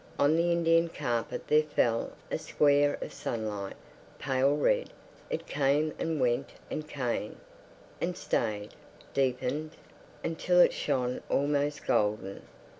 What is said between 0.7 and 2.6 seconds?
carpet there fell a